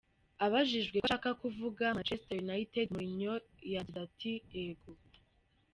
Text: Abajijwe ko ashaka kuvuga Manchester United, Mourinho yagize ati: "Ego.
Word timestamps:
Abajijwe 0.45 0.97
ko 0.99 1.05
ashaka 1.07 1.29
kuvuga 1.41 1.83
Manchester 1.97 2.37
United, 2.47 2.85
Mourinho 2.93 3.35
yagize 3.73 3.99
ati: 4.07 4.31
"Ego. 4.65 4.91